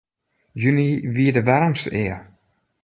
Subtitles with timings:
[0.61, 2.17] Juny wie de waarmste ea.